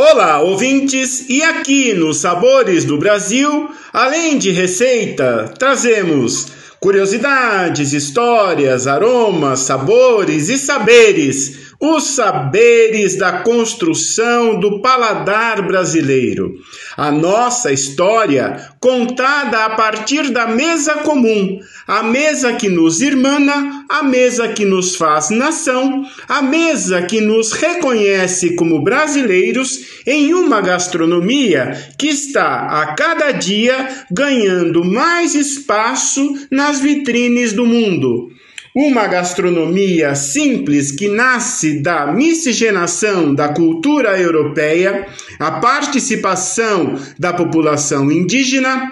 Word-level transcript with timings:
Olá, 0.00 0.40
ouvintes! 0.40 1.28
E 1.28 1.42
aqui 1.42 1.92
nos 1.92 2.18
Sabores 2.18 2.84
do 2.84 2.96
Brasil, 2.98 3.68
além 3.92 4.38
de 4.38 4.52
receita, 4.52 5.52
trazemos 5.58 6.46
curiosidades, 6.78 7.92
histórias, 7.92 8.86
aromas, 8.86 9.58
sabores 9.58 10.50
e 10.50 10.56
saberes 10.56 11.67
os 11.80 12.08
saberes 12.08 13.16
da 13.16 13.40
construção 13.40 14.58
do 14.58 14.82
paladar 14.82 15.64
brasileiro. 15.64 16.54
A 16.96 17.12
nossa 17.12 17.72
história 17.72 18.68
contada 18.80 19.64
a 19.64 19.70
partir 19.70 20.30
da 20.30 20.48
mesa 20.48 20.96
comum, 20.96 21.60
a 21.86 22.02
mesa 22.02 22.52
que 22.54 22.68
nos 22.68 23.00
irmana, 23.00 23.84
a 23.88 24.02
mesa 24.02 24.48
que 24.48 24.64
nos 24.64 24.96
faz 24.96 25.30
nação, 25.30 26.04
a 26.28 26.42
mesa 26.42 27.02
que 27.02 27.20
nos 27.20 27.52
reconhece 27.52 28.56
como 28.56 28.82
brasileiros 28.82 30.02
em 30.04 30.34
uma 30.34 30.60
gastronomia 30.60 31.92
que 31.96 32.08
está 32.08 32.82
a 32.82 32.94
cada 32.94 33.30
dia 33.30 33.88
ganhando 34.10 34.84
mais 34.84 35.36
espaço 35.36 36.46
nas 36.50 36.80
vitrines 36.80 37.52
do 37.52 37.64
mundo. 37.64 38.32
Uma 38.74 39.06
gastronomia 39.06 40.14
simples 40.14 40.92
que 40.92 41.08
nasce 41.08 41.80
da 41.82 42.06
miscigenação 42.12 43.34
da 43.34 43.48
cultura 43.48 44.20
europeia, 44.20 45.06
a 45.38 45.52
participação 45.52 46.98
da 47.18 47.32
população 47.32 48.12
indígena, 48.12 48.90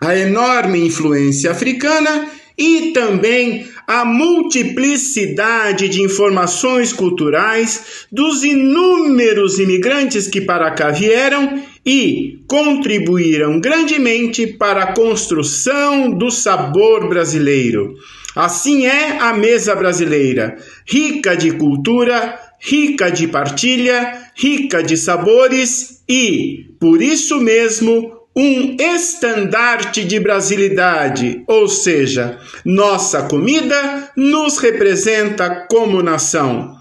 a 0.00 0.16
enorme 0.16 0.86
influência 0.86 1.50
africana 1.50 2.28
e 2.56 2.92
também 2.92 3.66
a 3.86 4.04
multiplicidade 4.04 5.88
de 5.88 6.02
informações 6.02 6.92
culturais 6.92 8.06
dos 8.10 8.44
inúmeros 8.44 9.58
imigrantes 9.58 10.28
que 10.28 10.40
para 10.40 10.70
cá 10.70 10.90
vieram 10.90 11.62
e 11.84 12.38
contribuíram 12.46 13.60
grandemente 13.60 14.46
para 14.46 14.84
a 14.84 14.92
construção 14.92 16.10
do 16.10 16.30
sabor 16.30 17.08
brasileiro. 17.08 17.94
Assim 18.34 18.86
é 18.86 19.18
a 19.20 19.34
mesa 19.34 19.74
brasileira, 19.74 20.56
rica 20.86 21.36
de 21.36 21.52
cultura, 21.52 22.38
rica 22.58 23.10
de 23.10 23.28
partilha, 23.28 24.22
rica 24.34 24.82
de 24.82 24.96
sabores 24.96 26.02
e, 26.08 26.74
por 26.80 27.02
isso 27.02 27.40
mesmo, 27.40 28.10
um 28.34 28.76
estandarte 28.78 30.04
de 30.04 30.18
brasilidade, 30.18 31.42
ou 31.46 31.68
seja, 31.68 32.38
nossa 32.64 33.24
comida 33.24 34.10
nos 34.16 34.56
representa 34.58 35.66
como 35.68 36.02
nação. 36.02 36.74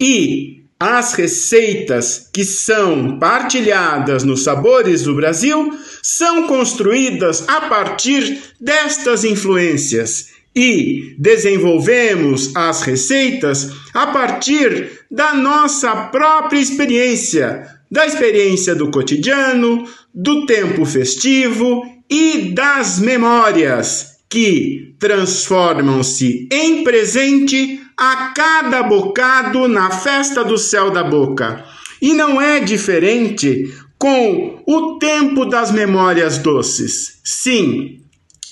E 0.00 0.64
as 0.78 1.14
receitas 1.14 2.28
que 2.32 2.44
são 2.44 3.18
partilhadas 3.18 4.24
nos 4.24 4.42
Sabores 4.42 5.04
do 5.04 5.14
Brasil 5.14 5.72
são 6.02 6.46
construídas 6.46 7.48
a 7.48 7.62
partir 7.62 8.42
destas 8.60 9.24
influências 9.24 10.35
e 10.56 11.14
desenvolvemos 11.18 12.56
as 12.56 12.80
receitas 12.80 13.72
a 13.92 14.06
partir 14.06 15.02
da 15.10 15.34
nossa 15.34 15.94
própria 16.06 16.58
experiência, 16.58 17.68
da 17.90 18.06
experiência 18.06 18.74
do 18.74 18.90
cotidiano, 18.90 19.86
do 20.14 20.46
tempo 20.46 20.86
festivo 20.86 21.82
e 22.08 22.52
das 22.54 22.98
memórias 22.98 24.16
que 24.30 24.94
transformam-se 24.98 26.48
em 26.50 26.82
presente 26.82 27.80
a 27.96 28.32
cada 28.34 28.82
bocado 28.82 29.68
na 29.68 29.90
festa 29.90 30.42
do 30.42 30.56
céu 30.56 30.90
da 30.90 31.04
boca. 31.04 31.64
E 32.00 32.14
não 32.14 32.40
é 32.40 32.60
diferente 32.60 33.72
com 33.98 34.62
o 34.66 34.98
tempo 34.98 35.44
das 35.44 35.70
memórias 35.70 36.38
doces. 36.38 37.20
Sim, 37.24 38.00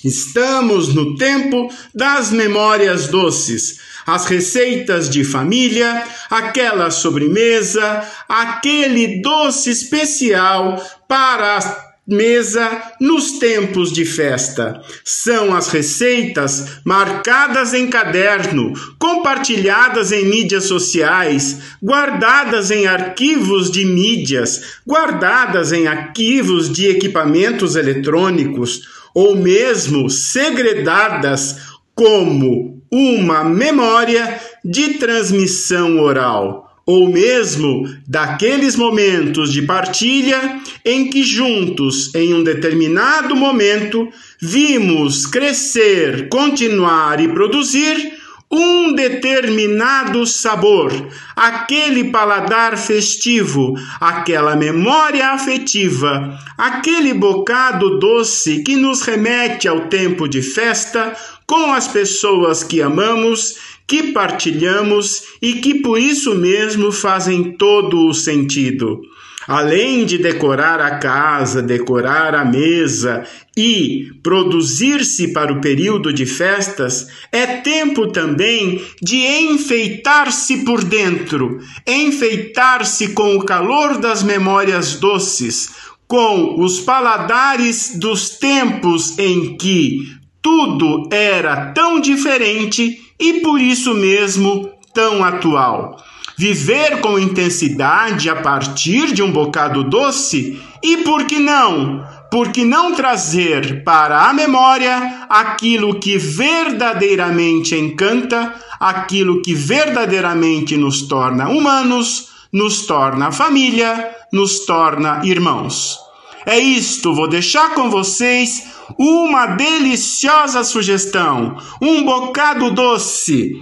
Estamos 0.05 0.93
no 0.93 1.15
tempo 1.15 1.67
das 1.93 2.29
memórias 2.31 3.07
doces, 3.07 3.79
as 4.05 4.27
receitas 4.27 5.09
de 5.09 5.23
família, 5.23 6.03
aquela 6.29 6.91
sobremesa, 6.91 8.03
aquele 8.29 9.19
doce 9.23 9.71
especial 9.71 10.79
para 11.07 11.57
a 11.57 11.85
mesa 12.07 12.83
nos 13.01 13.39
tempos 13.39 13.91
de 13.91 14.05
festa. 14.05 14.79
São 15.03 15.55
as 15.55 15.69
receitas 15.69 16.81
marcadas 16.85 17.73
em 17.73 17.87
caderno, 17.87 18.73
compartilhadas 18.99 20.11
em 20.11 20.25
mídias 20.25 20.65
sociais, 20.65 21.57
guardadas 21.81 22.69
em 22.69 22.85
arquivos 22.85 23.71
de 23.71 23.83
mídias, 23.83 24.61
guardadas 24.85 25.71
em 25.71 25.87
arquivos 25.87 26.71
de 26.71 26.85
equipamentos 26.89 27.75
eletrônicos 27.75 28.93
ou 29.15 29.37
mesmo 29.37 30.09
segredadas 30.09 31.55
como 31.95 32.83
uma 32.91 33.45
memória 33.45 34.39
de 34.63 34.95
transmissão 34.95 36.01
oral, 36.01 36.81
ou 36.85 37.09
mesmo 37.09 37.89
daqueles 38.05 38.75
momentos 38.75 39.51
de 39.51 39.61
partilha 39.61 40.59
em 40.83 41.09
que 41.09 41.23
juntos, 41.23 42.13
em 42.13 42.33
um 42.33 42.43
determinado 42.43 43.35
momento, 43.35 44.09
vimos 44.39 45.25
crescer, 45.25 46.27
continuar 46.27 47.19
e 47.21 47.29
produzir 47.29 48.24
um 48.51 48.93
determinado 48.93 50.25
sabor, 50.25 50.91
aquele 51.35 52.05
paladar 52.05 52.77
festivo, 52.77 53.73
aquela 53.99 54.55
memória 54.55 55.29
afetiva, 55.29 56.37
aquele 56.57 57.13
bocado 57.13 57.99
doce 57.99 58.63
que 58.63 58.75
nos 58.75 59.01
remete 59.01 59.67
ao 59.67 59.87
tempo 59.87 60.27
de 60.27 60.41
festa 60.41 61.15
com 61.47 61.73
as 61.73 61.87
pessoas 61.87 62.63
que 62.63 62.81
amamos, 62.81 63.55
que 63.87 64.11
partilhamos 64.13 65.23
e 65.41 65.53
que 65.55 65.75
por 65.81 65.99
isso 65.99 66.35
mesmo 66.35 66.91
fazem 66.91 67.51
todo 67.57 68.07
o 68.07 68.13
sentido. 68.13 69.01
Além 69.47 70.05
de 70.05 70.17
decorar 70.17 70.81
a 70.81 70.97
casa, 70.97 71.61
decorar 71.61 72.33
a 72.33 72.43
mesa 72.43 73.23
e 73.55 74.11
produzir-se 74.23 75.33
para 75.33 75.53
o 75.53 75.61
período 75.61 76.11
de 76.11 76.25
festas, 76.25 77.07
é 77.31 77.45
tempo 77.57 78.11
também 78.11 78.81
de 79.01 79.17
enfeitar-se 79.17 80.65
por 80.65 80.83
dentro, 80.83 81.59
enfeitar-se 81.85 83.09
com 83.09 83.35
o 83.35 83.45
calor 83.45 83.99
das 83.99 84.23
memórias 84.23 84.95
doces, 84.95 85.69
com 86.07 86.59
os 86.59 86.79
paladares 86.79 87.97
dos 87.99 88.31
tempos 88.31 89.17
em 89.19 89.55
que 89.57 89.99
tudo 90.41 91.07
era 91.11 91.71
tão 91.71 91.99
diferente 91.99 92.99
e 93.19 93.41
por 93.41 93.61
isso 93.61 93.93
mesmo 93.93 94.71
tão 94.93 95.23
atual 95.23 95.97
viver 96.37 97.01
com 97.01 97.17
intensidade 97.17 98.29
a 98.29 98.35
partir 98.35 99.13
de 99.13 99.23
um 99.23 99.31
bocado 99.31 99.83
doce? 99.83 100.61
E, 100.83 100.97
por 100.97 101.25
que 101.25 101.39
não, 101.39 102.05
por 102.29 102.51
que 102.51 102.65
não 102.65 102.93
trazer 102.93 103.83
para 103.83 104.29
a 104.29 104.33
memória 104.33 105.25
aquilo 105.29 105.99
que 105.99 106.17
verdadeiramente 106.17 107.75
encanta, 107.75 108.53
aquilo 108.79 109.41
que 109.41 109.53
verdadeiramente 109.53 110.75
nos 110.77 111.03
torna 111.03 111.49
humanos, 111.49 112.29
nos 112.51 112.85
torna 112.85 113.31
família, 113.31 114.11
nos 114.31 114.65
torna 114.65 115.21
irmãos. 115.23 115.97
É 116.45 116.59
isto, 116.59 117.13
vou 117.13 117.27
deixar 117.27 117.73
com 117.73 117.89
vocês 117.89 118.75
uma 118.99 119.47
deliciosa 119.47 120.63
sugestão, 120.63 121.57
um 121.81 122.03
bocado 122.03 122.69
doce 122.71 123.59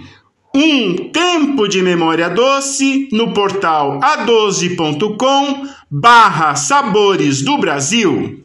um 0.54 1.10
tempo 1.10 1.66
de 1.66 1.82
memória 1.82 2.28
doce 2.30 3.08
no 3.10 3.32
portal 3.32 3.98
a12.com 3.98 5.66
barra 5.90 6.54
Sabores 6.54 7.42
do 7.42 7.58
Brasil. 7.58 8.43